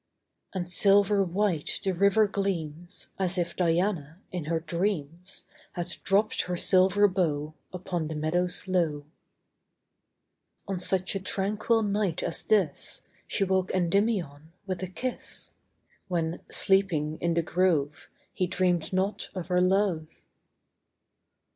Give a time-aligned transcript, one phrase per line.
[0.53, 6.41] 5 And silver white the river gleams, As if Diana, in her dreams,• Had dropt
[6.45, 9.05] her silver bow Upon the meadows low.
[10.67, 15.51] On such a tranquil night as this, io She woke Kndymion with a kis^,
[16.07, 20.07] When, sleeping in tin grove, He dreamed not of her love.